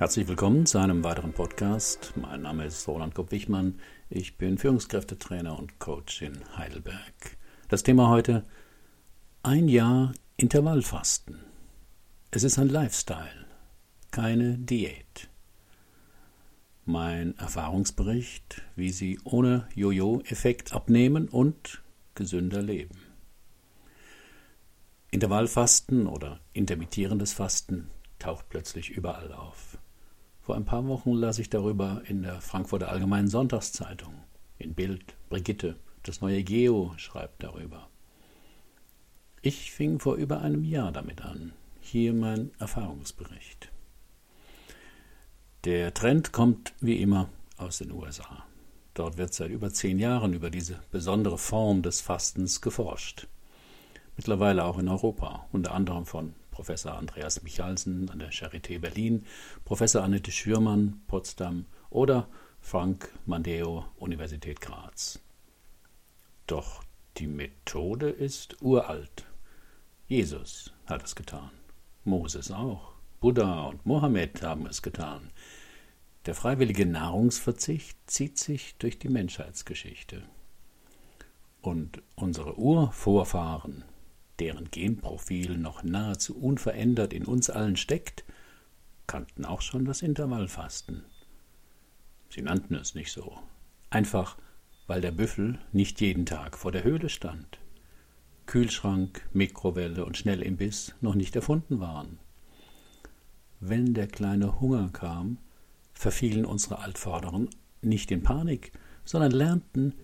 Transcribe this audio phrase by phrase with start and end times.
[0.00, 2.14] Herzlich willkommen zu einem weiteren Podcast.
[2.16, 3.78] Mein Name ist Roland Kopp-Wichmann.
[4.08, 7.36] Ich bin Führungskräftetrainer und Coach in Heidelberg.
[7.68, 8.46] Das Thema heute:
[9.42, 11.40] Ein Jahr Intervallfasten.
[12.30, 13.44] Es ist ein Lifestyle,
[14.10, 15.28] keine Diät.
[16.86, 21.82] Mein Erfahrungsbericht, wie Sie ohne Jojo-Effekt abnehmen und
[22.14, 22.96] gesünder leben.
[25.10, 29.76] Intervallfasten oder intermittierendes Fasten taucht plötzlich überall auf.
[30.50, 34.14] Vor ein paar Wochen las ich darüber in der Frankfurter Allgemeinen Sonntagszeitung.
[34.58, 37.88] In Bild, Brigitte, das neue Geo schreibt darüber.
[39.42, 41.52] Ich fing vor über einem Jahr damit an.
[41.80, 43.70] Hier mein Erfahrungsbericht.
[45.62, 48.44] Der Trend kommt wie immer aus den USA.
[48.94, 53.28] Dort wird seit über zehn Jahren über diese besondere Form des Fastens geforscht.
[54.16, 59.24] Mittlerweile auch in Europa, unter anderem von Professor Andreas Michalsen an der Charité Berlin,
[59.64, 62.28] Professor Annette Schürmann, Potsdam oder
[62.60, 65.20] Frank Mandeo, Universität Graz.
[66.46, 66.84] Doch
[67.16, 69.24] die Methode ist uralt.
[70.06, 71.50] Jesus hat es getan.
[72.04, 72.92] Moses auch.
[73.20, 75.30] Buddha und Mohammed haben es getan.
[76.26, 80.24] Der freiwillige Nahrungsverzicht zieht sich durch die Menschheitsgeschichte.
[81.62, 83.82] Und unsere Urvorfahren
[84.40, 88.24] deren Genprofil noch nahezu unverändert in uns allen steckt,
[89.06, 91.04] kannten auch schon das Intervallfasten.
[92.30, 93.38] Sie nannten es nicht so,
[93.90, 94.36] einfach
[94.86, 97.58] weil der Büffel nicht jeden Tag vor der Höhle stand.
[98.46, 102.18] Kühlschrank, Mikrowelle und Schnellimbiss noch nicht erfunden waren.
[103.60, 105.38] Wenn der kleine Hunger kam,
[105.92, 107.50] verfielen unsere Altvorderen
[107.82, 108.72] nicht in Panik,
[109.04, 109.94] sondern lernten,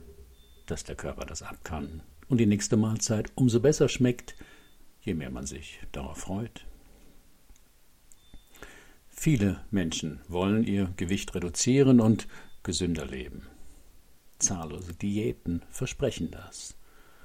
[0.67, 4.35] dass der Körper das abkann und die nächste Mahlzeit umso besser schmeckt,
[5.01, 6.67] je mehr man sich darauf freut.
[9.09, 12.29] Viele Menschen wollen ihr Gewicht reduzieren und
[12.63, 13.47] gesünder leben.
[14.39, 16.77] Zahllose Diäten versprechen das.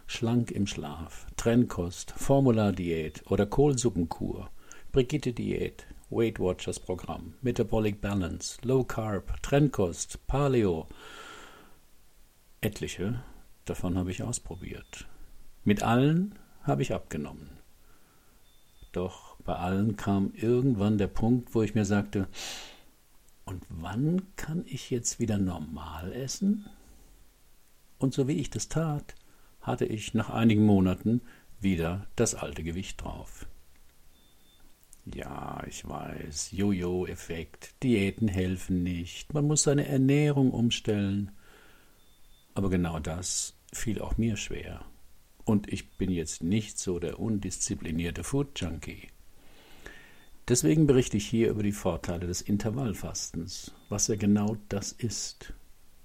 [0.07, 4.49] Schlank im Schlaf, Trennkost, Formulardiät oder Kohlsuppenkur,
[4.91, 10.87] Brigitte-Diät, Weight Watchers Programm, Metabolic Balance, Low Carb, Trennkost, Paleo.
[12.61, 13.23] Etliche
[13.71, 15.07] davon habe ich ausprobiert.
[15.63, 17.49] Mit allen habe ich abgenommen.
[18.91, 22.27] Doch bei allen kam irgendwann der Punkt, wo ich mir sagte,
[23.45, 26.65] und wann kann ich jetzt wieder normal essen?
[27.97, 29.15] Und so wie ich das tat,
[29.61, 31.21] hatte ich nach einigen Monaten
[31.61, 33.47] wieder das alte Gewicht drauf.
[35.05, 41.31] Ja, ich weiß, Jojo-Effekt, Diäten helfen nicht, man muss seine Ernährung umstellen.
[42.53, 44.85] Aber genau das fiel auch mir schwer.
[45.43, 49.09] Und ich bin jetzt nicht so der undisziplinierte Food-Junkie.
[50.47, 55.53] Deswegen berichte ich hier über die Vorteile des Intervallfastens, was ja genau das ist.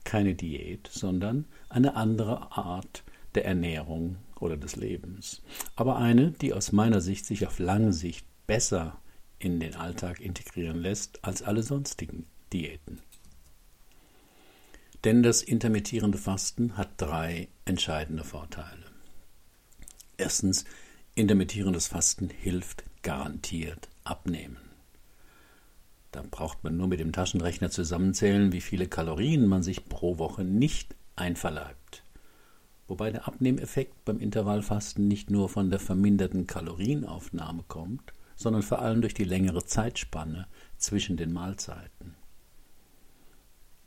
[0.04, 3.03] Keine Diät, sondern eine andere Art
[3.34, 5.43] der Ernährung oder des Lebens.
[5.75, 9.00] Aber eine, die aus meiner Sicht sich auf lange Sicht besser
[9.38, 13.00] in den Alltag integrieren lässt als alle sonstigen Diäten.
[15.06, 18.83] Denn das intermittierende Fasten hat drei entscheidende Vorteile.
[20.17, 20.65] Erstens,
[21.15, 24.56] intermittierendes Fasten hilft garantiert abnehmen.
[26.11, 30.43] Da braucht man nur mit dem Taschenrechner zusammenzählen, wie viele Kalorien man sich pro Woche
[30.43, 32.03] nicht einverleibt.
[32.89, 39.03] Wobei der Abnehmeffekt beim Intervallfasten nicht nur von der verminderten Kalorienaufnahme kommt, sondern vor allem
[39.03, 42.16] durch die längere Zeitspanne zwischen den Mahlzeiten.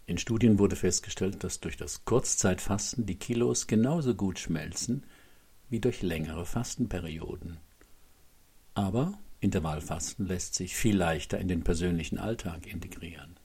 [0.10, 5.06] In Studien wurde festgestellt, dass durch das Kurzzeitfasten die Kilos genauso gut schmelzen
[5.70, 7.60] wie durch längere Fastenperioden.
[8.74, 13.38] Aber Intervallfasten lässt sich viel leichter in den persönlichen Alltag integrieren.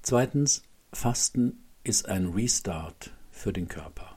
[0.00, 0.62] Zweitens,
[0.92, 4.16] Fasten ist ein Restart für den Körper.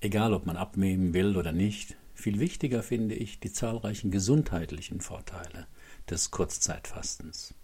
[0.00, 5.68] Egal, ob man abnehmen will oder nicht, viel wichtiger finde ich die zahlreichen gesundheitlichen Vorteile
[6.10, 7.54] des Kurzzeitfastens.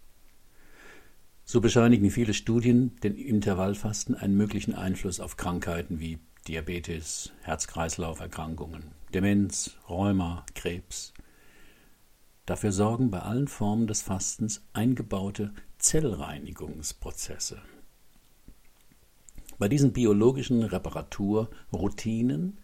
[1.47, 6.19] So bescheinigen viele Studien den Intervallfasten einen möglichen Einfluss auf Krankheiten wie
[6.49, 11.13] Diabetes, Herz-Kreislauf-Erkrankungen, Demenz, Rheuma, Krebs.
[12.47, 17.61] Dafür sorgen bei allen Formen des Fastens eingebaute Zellreinigungsprozesse.
[19.59, 22.59] Bei diesen biologischen Reparaturroutinen,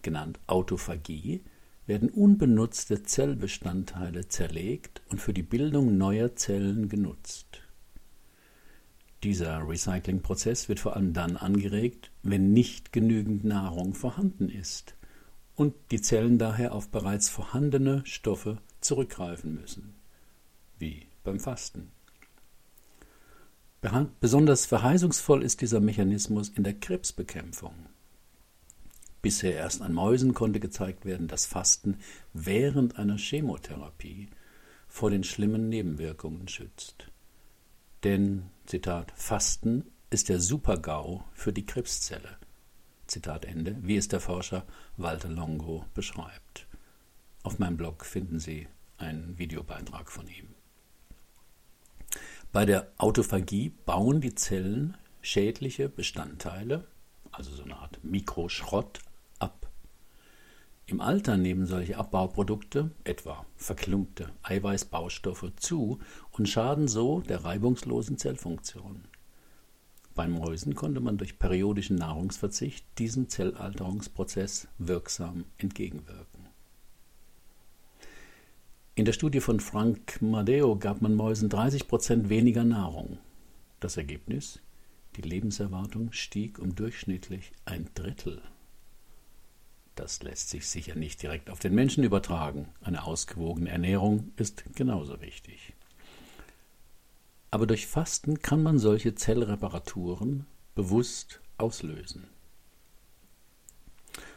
[0.00, 1.42] genannt Autophagie,
[1.86, 7.62] werden unbenutzte Zellbestandteile zerlegt und für die Bildung neuer Zellen genutzt.
[9.22, 14.96] Dieser Recyclingprozess wird vor allem dann angeregt, wenn nicht genügend Nahrung vorhanden ist
[15.54, 19.94] und die Zellen daher auf bereits vorhandene Stoffe zurückgreifen müssen.
[20.78, 21.92] wie beim Fasten.
[24.20, 27.74] Besonders verheißungsvoll ist dieser Mechanismus in der Krebsbekämpfung.
[29.22, 31.98] Bisher erst an Mäusen konnte gezeigt werden, dass Fasten
[32.32, 34.28] während einer Chemotherapie
[34.88, 37.11] vor den schlimmen Nebenwirkungen schützt.
[38.04, 42.36] Denn, Zitat, Fasten ist der Supergau für die Krebszelle.
[43.06, 44.66] Zitat Ende, wie es der Forscher
[44.96, 46.66] Walter Longo beschreibt.
[47.42, 48.68] Auf meinem Blog finden Sie
[48.98, 50.54] einen Videobeitrag von ihm.
[52.52, 56.86] Bei der Autophagie bauen die Zellen schädliche Bestandteile,
[57.30, 59.00] also so eine Art Mikroschrott,
[59.38, 59.71] ab.
[60.86, 66.00] Im Alter nehmen solche Abbauprodukte, etwa verklumpte Eiweißbaustoffe, zu
[66.32, 69.04] und schaden so der reibungslosen Zellfunktion.
[70.14, 76.48] Bei Mäusen konnte man durch periodischen Nahrungsverzicht diesem Zellalterungsprozess wirksam entgegenwirken.
[78.94, 83.18] In der Studie von Frank Madeo gab man Mäusen 30 Prozent weniger Nahrung.
[83.80, 84.60] Das Ergebnis?
[85.16, 88.42] Die Lebenserwartung stieg um durchschnittlich ein Drittel.
[89.94, 92.68] Das lässt sich sicher nicht direkt auf den Menschen übertragen.
[92.80, 95.74] Eine ausgewogene Ernährung ist genauso wichtig.
[97.50, 102.26] Aber durch Fasten kann man solche Zellreparaturen bewusst auslösen.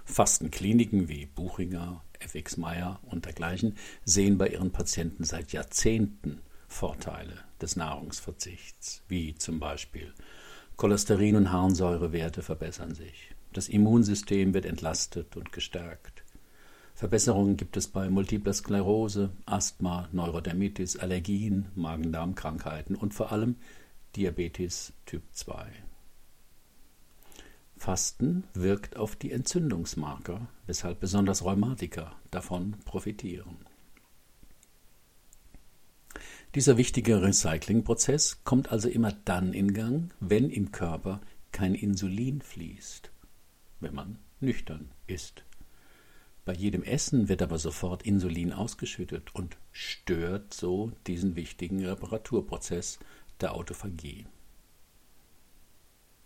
[0.03, 7.75] Fastenkliniken wie Buchinger, FX Meyer und dergleichen sehen bei ihren Patienten seit Jahrzehnten Vorteile des
[7.75, 10.13] Nahrungsverzichts, wie zum Beispiel
[10.77, 16.25] Cholesterin- und Harnsäurewerte verbessern sich, das Immunsystem wird entlastet und gestärkt,
[16.95, 23.57] Verbesserungen gibt es bei multipler Sklerose, Asthma, Neurodermitis, Allergien, Magen-Darm-Krankheiten und vor allem
[24.15, 25.73] Diabetes Typ 2.
[27.75, 33.57] Fasten wirkt auf die Entzündungsmarker, weshalb besonders Rheumatiker davon profitieren.
[36.55, 41.19] Dieser wichtige Recyclingprozess kommt also immer dann in Gang, wenn im Körper
[41.51, 43.11] kein Insulin fließt,
[43.79, 45.43] wenn man nüchtern ist.
[46.45, 52.99] Bei jedem Essen wird aber sofort Insulin ausgeschüttet und stört so diesen wichtigen Reparaturprozess
[53.41, 54.27] der Autophagie.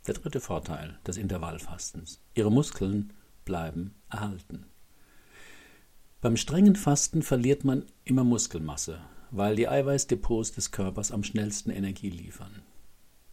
[0.07, 2.21] Der dritte Vorteil des Intervallfastens.
[2.33, 3.13] Ihre Muskeln
[3.45, 4.65] bleiben erhalten.
[6.21, 8.99] Beim strengen Fasten verliert man immer Muskelmasse,
[9.31, 12.61] weil die Eiweißdepots des Körpers am schnellsten Energie liefern.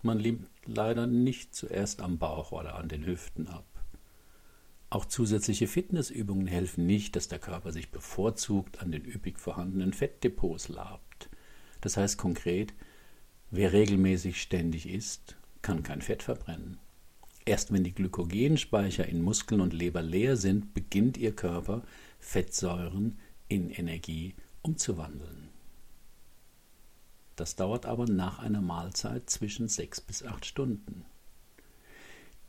[0.02, 3.64] Man nimmt leider nicht zuerst am Bauch oder an den Hüften ab.
[4.96, 10.70] Auch zusätzliche Fitnessübungen helfen nicht, dass der Körper sich bevorzugt an den üppig vorhandenen Fettdepots
[10.70, 11.28] labt.
[11.82, 12.72] Das heißt konkret,
[13.50, 16.78] wer regelmäßig ständig isst, kann kein Fett verbrennen.
[17.44, 21.82] Erst wenn die Glykogenspeicher in Muskeln und Leber leer sind, beginnt ihr Körper,
[22.18, 25.50] Fettsäuren in Energie umzuwandeln.
[27.36, 31.04] Das dauert aber nach einer Mahlzeit zwischen sechs bis acht Stunden.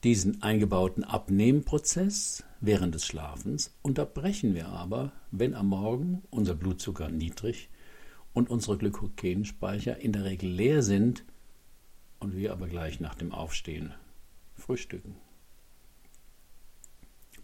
[0.03, 7.69] Diesen eingebauten Abnehmprozess während des Schlafens unterbrechen wir aber, wenn am Morgen unser Blutzucker niedrig
[8.33, 11.25] und unsere Glykogenspeicher in der Regel leer sind
[12.19, 13.93] und wir aber gleich nach dem Aufstehen
[14.55, 15.15] frühstücken.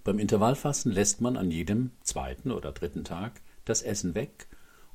[0.03, 4.47] Beim Intervallfasten lässt man an jedem zweiten oder dritten Tag das Essen weg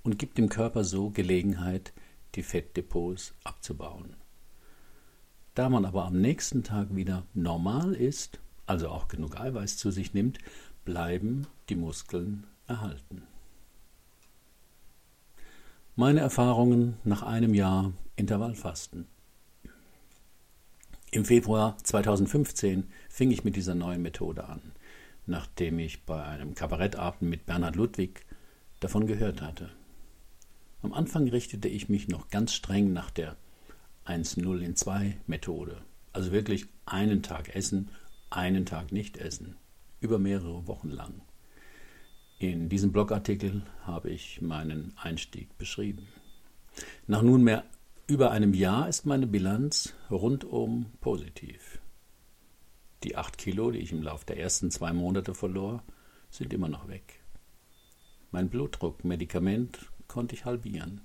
[0.04, 1.92] und gibt dem Körper so Gelegenheit,
[2.36, 4.14] die Fettdepots abzubauen.
[5.58, 10.14] Da man aber am nächsten Tag wieder normal ist, also auch genug Eiweiß zu sich
[10.14, 10.38] nimmt,
[10.84, 13.22] bleiben die Muskeln erhalten.
[15.96, 19.08] Meine Erfahrungen nach einem Jahr Intervallfasten.
[21.10, 24.62] Im Februar 2015 fing ich mit dieser neuen Methode an,
[25.26, 28.26] nachdem ich bei einem Kabarettabend mit Bernhard Ludwig
[28.78, 29.70] davon gehört hatte.
[30.82, 33.36] Am Anfang richtete ich mich noch ganz streng nach der
[34.08, 35.82] 1-0 in 2 Methode.
[36.12, 37.90] Also wirklich einen Tag essen,
[38.30, 39.56] einen Tag nicht essen.
[40.00, 41.20] Über mehrere Wochen lang.
[42.38, 46.08] In diesem Blogartikel habe ich meinen Einstieg beschrieben.
[47.06, 47.64] Nach nunmehr
[48.06, 51.78] über einem Jahr ist meine Bilanz rundum positiv.
[53.02, 55.82] Die 8 Kilo, die ich im Laufe der ersten zwei Monate verlor,
[56.30, 57.20] sind immer noch weg.
[58.30, 61.02] Mein Blutdruck, Medikament konnte ich halbieren.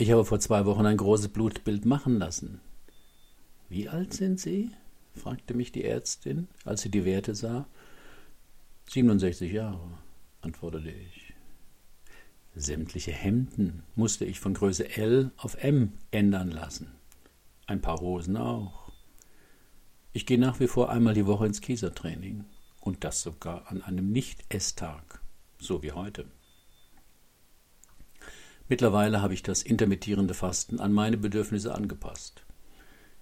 [0.00, 2.62] Ich habe vor zwei Wochen ein großes Blutbild machen lassen.
[3.68, 4.70] Wie alt sind Sie?
[5.14, 7.66] fragte mich die Ärztin, als sie die Werte sah.
[8.88, 9.98] 67 Jahre,
[10.40, 11.34] antwortete ich.
[12.54, 16.92] Sämtliche Hemden musste ich von Größe L auf M ändern lassen.
[17.66, 18.90] Ein paar Hosen auch.
[20.14, 22.46] Ich gehe nach wie vor einmal die Woche ins Kiesertraining.
[22.80, 25.20] Und das sogar an einem Nicht-Esstag,
[25.58, 26.24] so wie heute.
[28.70, 32.44] Mittlerweile habe ich das intermittierende Fasten an meine Bedürfnisse angepasst.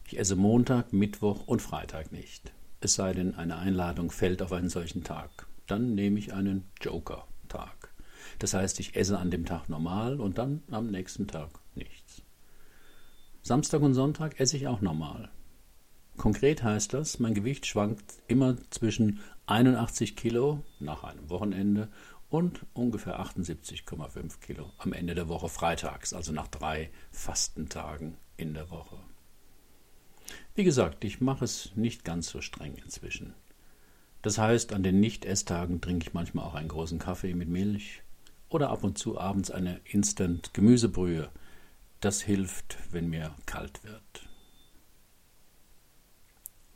[0.06, 2.52] Ich esse Montag, Mittwoch und Freitag nicht.
[2.82, 5.46] Es sei denn, eine Einladung fällt auf einen solchen Tag.
[5.66, 7.94] Dann nehme ich einen Joker-Tag.
[8.38, 12.20] Das heißt, ich esse an dem Tag normal und dann am nächsten Tag nichts.
[13.42, 15.30] Samstag und Sonntag esse ich auch normal.
[16.18, 21.88] Konkret heißt das, mein Gewicht schwankt immer zwischen 81 Kilo nach einem Wochenende
[22.28, 28.70] und ungefähr 78,5 Kilo am Ende der Woche freitags, also nach drei Fastentagen in der
[28.70, 28.98] Woche.
[30.54, 33.34] Wie gesagt, ich mache es nicht ganz so streng inzwischen.
[34.20, 38.02] Das heißt, an den Nicht-Esstagen trinke ich manchmal auch einen großen Kaffee mit Milch
[38.48, 41.30] oder ab und zu abends eine Instant-Gemüsebrühe.
[42.00, 44.27] Das hilft, wenn mir kalt wird.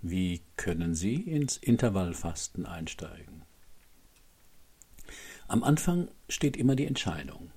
[0.05, 3.43] Wie können Sie ins Intervallfasten einsteigen?
[5.47, 7.53] Am Anfang steht immer die Entscheidung.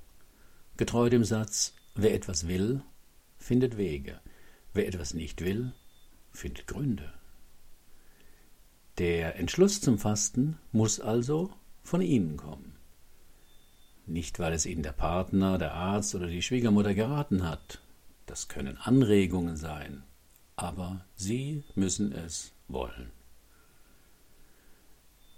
[0.77, 2.83] Getreu dem Satz, wer etwas will,
[3.39, 4.19] findet Wege,
[4.73, 5.73] wer etwas nicht will,
[6.31, 7.11] findet Gründe.
[8.99, 12.75] Der Entschluss zum Fasten muss also von Ihnen kommen.
[14.05, 17.81] Nicht, weil es Ihnen der Partner, der Arzt oder die Schwiegermutter geraten hat.
[18.27, 20.03] Das können Anregungen sein,
[20.55, 23.11] aber Sie müssen es wollen.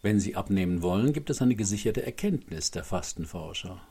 [0.01, 3.81] Wenn Sie abnehmen wollen, gibt es eine gesicherte Erkenntnis der Fastenforscher.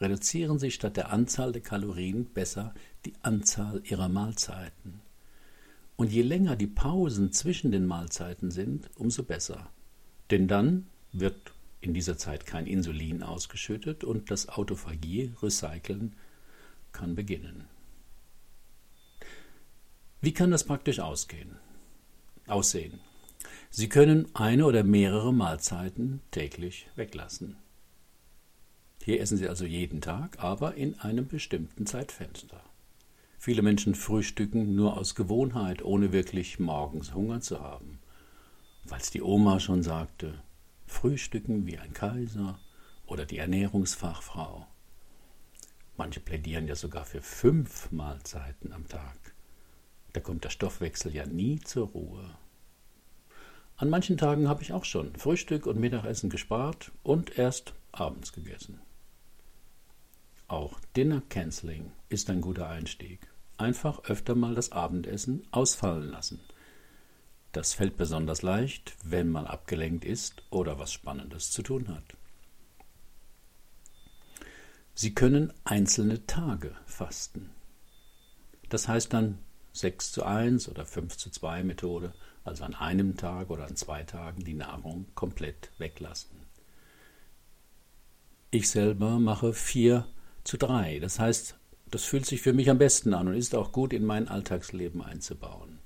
[0.00, 2.74] Reduzieren Sie statt der Anzahl der Kalorien besser
[3.04, 5.00] die Anzahl Ihrer Mahlzeiten.
[5.96, 9.70] Und je länger die Pausen zwischen den Mahlzeiten sind, umso besser.
[10.30, 16.14] Denn dann wird in dieser Zeit kein Insulin ausgeschüttet und das Autophagie, Recyceln,
[16.92, 17.64] kann beginnen.
[20.22, 21.56] Wie kann das praktisch ausgehen?
[22.46, 23.00] Aussehen.
[23.70, 27.56] Sie können eine oder mehrere Mahlzeiten täglich weglassen.
[29.02, 32.62] Hier essen Sie also jeden Tag, aber in einem bestimmten Zeitfenster.
[33.36, 37.98] Viele Menschen frühstücken nur aus Gewohnheit, ohne wirklich morgens Hunger zu haben.
[38.86, 40.40] Falls die Oma schon sagte,
[40.86, 42.60] Frühstücken wie ein Kaiser
[43.06, 44.68] oder die Ernährungsfachfrau.
[45.96, 49.21] Manche plädieren ja sogar für fünf Mahlzeiten am Tag.
[50.12, 52.36] Da kommt der Stoffwechsel ja nie zur Ruhe.
[53.76, 58.80] An manchen Tagen habe ich auch schon Frühstück und Mittagessen gespart und erst abends gegessen.
[60.46, 63.26] Auch Dinner Canceling ist ein guter Einstieg.
[63.56, 66.40] Einfach öfter mal das Abendessen ausfallen lassen.
[67.52, 72.04] Das fällt besonders leicht, wenn man abgelenkt ist oder was Spannendes zu tun hat.
[74.94, 77.50] Sie können einzelne Tage fasten.
[78.68, 79.38] Das heißt dann
[79.72, 82.12] 6 zu 1 oder 5 zu 2 Methode,
[82.44, 86.42] also an einem Tag oder an zwei Tagen die Nahrung komplett weglassen.
[88.50, 90.06] Ich selber mache 4
[90.44, 91.58] zu 3, das heißt,
[91.90, 95.02] das fühlt sich für mich am besten an und ist auch gut in mein Alltagsleben
[95.02, 95.78] einzubauen.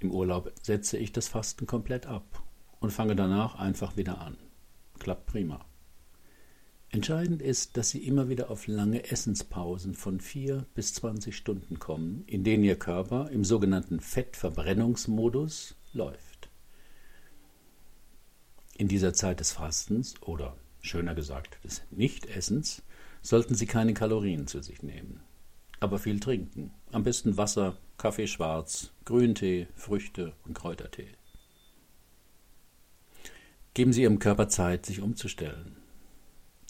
[0.00, 2.42] Im Urlaub setze ich das Fasten komplett ab
[2.80, 4.36] und fange danach einfach wieder an.
[4.98, 5.64] Klappt prima.
[6.94, 12.22] Entscheidend ist, dass Sie immer wieder auf lange Essenspausen von 4 bis 20 Stunden kommen,
[12.26, 16.50] in denen Ihr Körper im sogenannten Fettverbrennungsmodus läuft.
[18.76, 22.82] In dieser Zeit des Fastens oder schöner gesagt des Nichtessens
[23.22, 25.20] sollten Sie keine Kalorien zu sich nehmen,
[25.80, 26.72] aber viel trinken.
[26.90, 31.08] Am besten Wasser, Kaffee schwarz, Grüntee, Früchte und Kräutertee.
[33.72, 35.81] Geben Sie Ihrem Körper Zeit, sich umzustellen.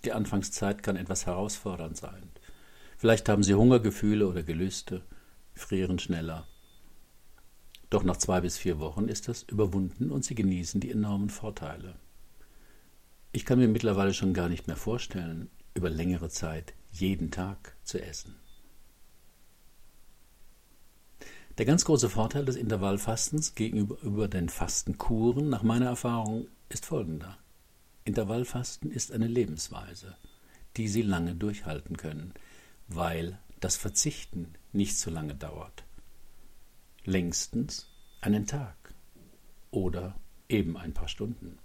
[0.05, 2.31] Die Anfangszeit kann etwas herausfordernd sein.
[2.97, 5.03] Vielleicht haben Sie Hungergefühle oder Gelüste,
[5.55, 6.47] frieren schneller.
[7.91, 11.97] Doch nach zwei bis vier Wochen ist das überwunden und Sie genießen die enormen Vorteile.
[13.33, 18.03] Ich kann mir mittlerweile schon gar nicht mehr vorstellen, über längere Zeit jeden Tag zu
[18.03, 18.35] essen.
[21.59, 27.37] Der ganz große Vorteil des Intervallfastens gegenüber den Fastenkuren nach meiner Erfahrung ist folgender.
[28.05, 30.17] Intervallfasten ist eine Lebensweise,
[30.77, 32.35] die Sie lange durchhalten können,
[32.89, 35.85] weil das Verzichten nicht so lange dauert.
[37.05, 37.89] Längstens
[38.21, 38.95] einen Tag
[39.71, 40.17] oder
[40.49, 41.59] eben ein paar Stunden.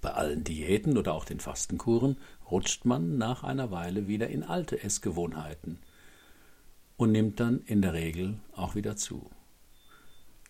[0.00, 2.18] Bei allen Diäten oder auch den Fastenkuren
[2.50, 5.78] rutscht man nach einer Weile wieder in alte Essgewohnheiten
[6.96, 9.30] und nimmt dann in der Regel auch wieder zu.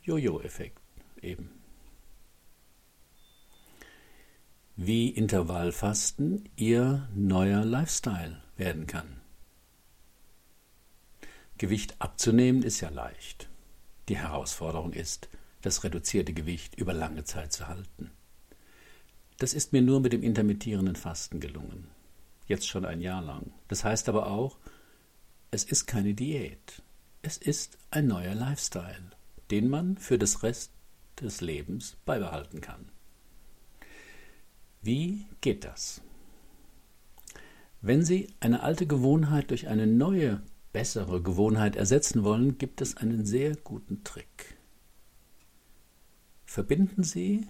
[0.02, 0.80] Jojo-Effekt
[1.22, 1.57] eben.
[4.80, 9.20] Wie Intervallfasten Ihr neuer Lifestyle werden kann.
[11.58, 13.48] Gewicht abzunehmen ist ja leicht.
[14.08, 15.28] Die Herausforderung ist,
[15.62, 18.12] das reduzierte Gewicht über lange Zeit zu halten.
[19.38, 21.88] Das ist mir nur mit dem intermittierenden Fasten gelungen.
[22.46, 23.50] jetzt schon ein Jahr lang.
[23.66, 24.58] Das heißt aber auch,
[25.50, 26.84] es ist keine Diät.
[27.22, 29.10] Es ist ein neuer Lifestyle,
[29.50, 30.70] den man für das Rest
[31.20, 32.92] des Lebens beibehalten kann.
[34.82, 36.00] Wie geht das?
[37.80, 40.42] Wenn Sie eine alte Gewohnheit durch eine neue,
[40.72, 44.56] bessere Gewohnheit ersetzen wollen, gibt es einen sehr guten Trick.
[46.44, 47.46] Verbinden Sie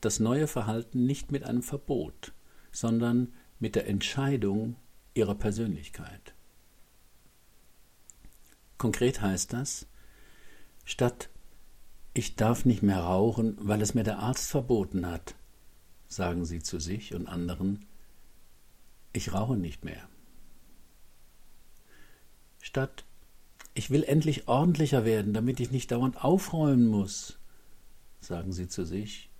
[0.00, 2.32] das neue Verhalten nicht mit einem Verbot,
[2.70, 4.76] sondern mit der Entscheidung
[5.14, 6.34] Ihrer Persönlichkeit.
[8.78, 9.86] Konkret heißt das,
[10.84, 11.28] statt
[12.14, 15.34] ich darf nicht mehr rauchen, weil es mir der Arzt verboten hat,
[16.12, 17.86] sagen Sie zu sich und anderen,
[19.12, 20.08] ich rauche nicht mehr.
[22.60, 23.04] Statt
[23.74, 27.38] ich will endlich ordentlicher werden, damit ich nicht dauernd aufräumen muss,
[28.20, 29.30] sagen Sie zu sich,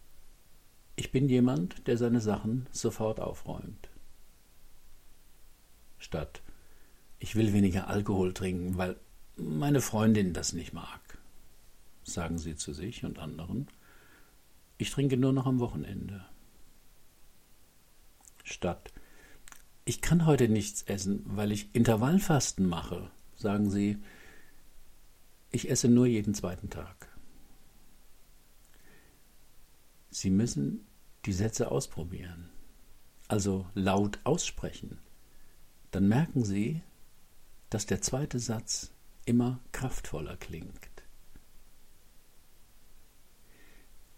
[0.96, 3.90] ich bin jemand, der seine Sachen sofort aufräumt.
[5.98, 6.42] Statt
[7.18, 8.96] ich will weniger Alkohol trinken, weil
[9.36, 11.18] meine Freundin das nicht mag,
[12.02, 13.68] sagen Sie zu sich und anderen,
[14.78, 16.24] ich trinke nur noch am Wochenende.
[18.42, 18.92] Statt
[19.84, 23.98] ich kann heute nichts essen, weil ich Intervallfasten mache, sagen Sie,
[25.50, 27.08] ich esse nur jeden zweiten Tag.
[30.10, 30.86] Sie müssen
[31.24, 32.48] die Sätze ausprobieren,
[33.28, 34.98] also laut aussprechen.
[35.90, 36.82] Dann merken Sie,
[37.70, 38.92] dass der zweite Satz
[39.24, 40.88] immer kraftvoller klingt.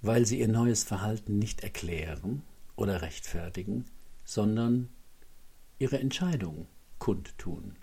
[0.02, 2.43] Weil Sie Ihr neues Verhalten nicht erklären
[2.76, 3.87] oder rechtfertigen,
[4.25, 4.88] sondern
[5.78, 6.66] ihre Entscheidung
[6.99, 7.76] kundtun.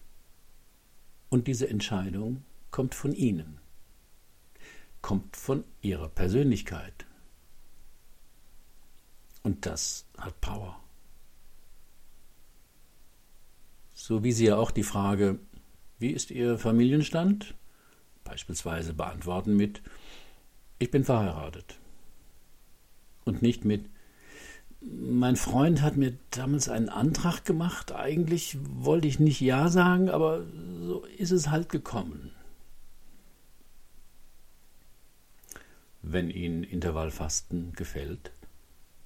[1.29, 3.59] Und diese Entscheidung kommt von Ihnen,
[5.01, 7.05] kommt von Ihrer Persönlichkeit.
[9.43, 10.79] Und das hat Power.
[13.93, 15.39] So wie Sie ja auch die Frage,
[15.99, 17.55] wie ist Ihr Familienstand?
[18.23, 19.81] beispielsweise beantworten mit,
[20.79, 21.77] ich bin verheiratet.
[23.25, 23.89] Und nicht mit,
[24.81, 27.91] mein Freund hat mir damals einen Antrag gemacht.
[27.91, 30.43] Eigentlich wollte ich nicht Ja sagen, aber
[30.81, 32.31] so ist es halt gekommen.
[36.01, 38.31] Wenn Ihnen Intervallfasten gefällt,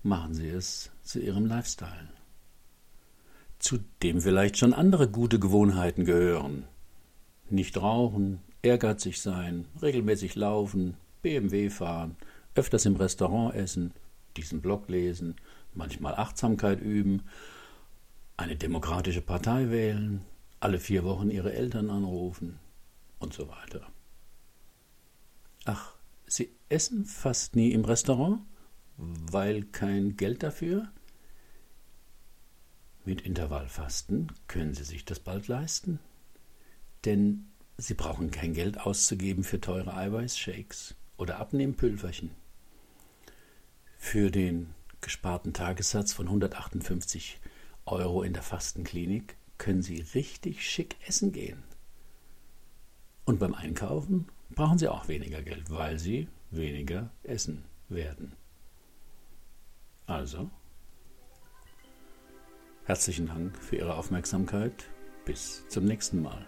[0.02, 2.10] machen Sie es zu Ihrem Lifestyle.
[3.60, 6.64] Zu dem vielleicht schon andere gute Gewohnheiten gehören.
[7.50, 12.16] Nicht rauchen, ehrgeizig sein, regelmäßig laufen, BMW fahren,
[12.54, 13.94] öfters im Restaurant essen,
[14.38, 15.36] diesen Blog lesen,
[15.76, 17.24] manchmal Achtsamkeit üben,
[18.38, 20.26] eine demokratische Partei wählen,
[20.60, 22.60] alle vier Wochen ihre Eltern anrufen
[23.20, 23.88] und so weiter.
[25.66, 25.96] Ach,
[26.28, 28.42] Sie essen fast nie im Restaurant,
[28.98, 30.92] weil kein Geld dafür?
[33.04, 36.00] Mit Intervallfasten können Sie sich das bald leisten,
[37.06, 42.32] denn Sie brauchen kein Geld auszugeben für teure Eiweißshakes oder Abnehmpülverchen.
[43.98, 47.40] Für den gesparten Tagessatz von 158
[47.86, 51.64] Euro in der Fastenklinik können Sie richtig schick essen gehen.
[53.26, 58.34] Und beim Einkaufen brauchen Sie auch weniger Geld, weil Sie weniger essen werden.
[60.08, 60.50] Also,
[62.86, 64.86] herzlichen Dank für Ihre Aufmerksamkeit.
[65.26, 66.46] Bis zum nächsten Mal.